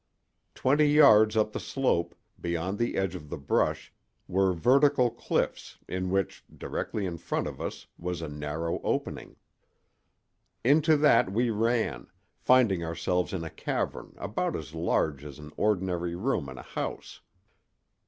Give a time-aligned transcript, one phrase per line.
[0.55, 3.93] Twenty yards up the slope, beyond the edge of the brush,
[4.27, 9.35] were vertical cliffs, in which, directly in front of us, was a narrow opening.
[10.63, 16.15] Into that we ran, finding ourselves in a cavern about as large as an ordinary
[16.15, 17.21] room in a house.